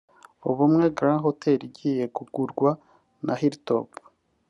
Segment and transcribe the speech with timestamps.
[0.49, 2.69] Ubumwe Grande Hotel igiye kugurwa
[3.25, 3.85] na Hilton